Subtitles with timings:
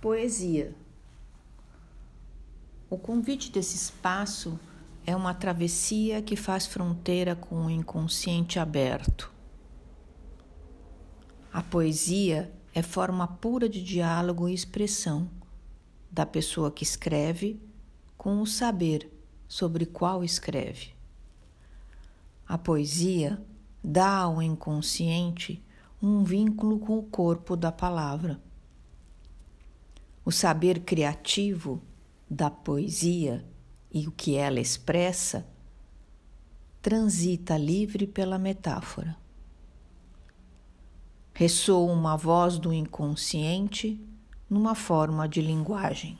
[0.00, 0.76] Poesia.
[2.88, 4.56] O convite desse espaço
[5.04, 9.28] é uma travessia que faz fronteira com o inconsciente aberto.
[11.52, 15.28] A poesia é forma pura de diálogo e expressão
[16.08, 17.60] da pessoa que escreve
[18.16, 19.10] com o saber
[19.48, 20.94] sobre qual escreve.
[22.46, 23.42] A poesia
[23.82, 25.60] dá ao inconsciente
[26.00, 28.40] um vínculo com o corpo da palavra
[30.28, 31.82] o saber criativo
[32.28, 33.42] da poesia
[33.90, 35.48] e o que ela expressa
[36.82, 39.16] transita livre pela metáfora.
[41.32, 43.98] Ressoa uma voz do inconsciente
[44.50, 46.18] numa forma de linguagem.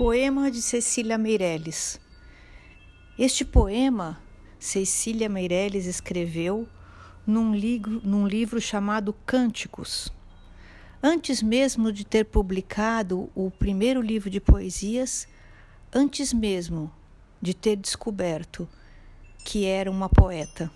[0.00, 2.00] Poema de Cecília Meirelles.
[3.18, 4.18] Este poema
[4.58, 6.66] Cecília Meirelles escreveu
[7.26, 10.10] num livro, num livro chamado Cânticos.
[11.02, 15.28] Antes mesmo de ter publicado o primeiro livro de poesias,
[15.92, 16.90] antes mesmo
[17.38, 18.66] de ter descoberto
[19.44, 20.72] que era uma poeta.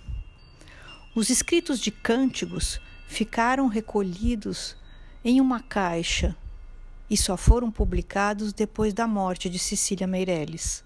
[1.17, 2.79] Os escritos de cânticos
[3.09, 4.77] ficaram recolhidos
[5.25, 6.37] em uma caixa
[7.09, 10.85] e só foram publicados depois da morte de Cecília Meirelles.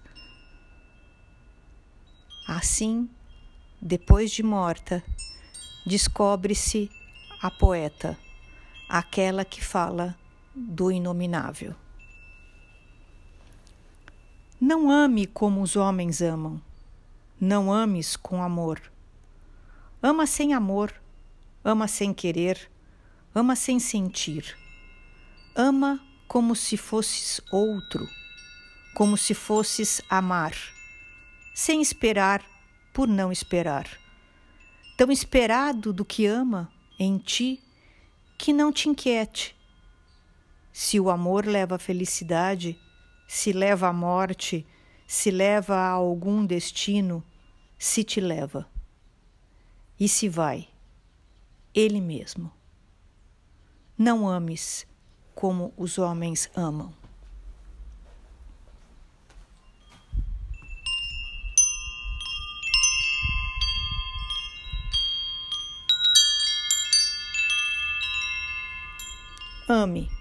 [2.47, 3.09] Assim,
[3.81, 5.03] depois de morta,
[5.85, 6.89] descobre-se
[7.41, 8.17] a poeta,
[8.87, 10.17] aquela que fala
[10.53, 11.75] do inominável.
[14.59, 16.61] Não ame como os homens amam.
[17.39, 18.81] Não ames com amor.
[20.03, 20.93] Ama sem amor,
[21.63, 22.69] ama sem querer,
[23.33, 24.57] ama sem sentir.
[25.55, 28.07] Ama como se fosses outro,
[28.93, 30.53] como se fosses amar,
[31.55, 32.45] sem esperar
[32.93, 33.89] por não esperar.
[34.95, 37.63] Tão esperado do que ama em ti
[38.37, 39.55] que não te inquiete.
[40.71, 42.79] Se o amor leva à felicidade,
[43.27, 44.67] se leva à morte,
[45.07, 47.23] se leva a algum destino,
[47.75, 48.69] se te leva.
[49.99, 50.69] E se vai,
[51.73, 52.51] ele mesmo.
[53.97, 54.87] Não ames
[55.39, 56.91] como os homens amam.
[69.65, 70.18] Ame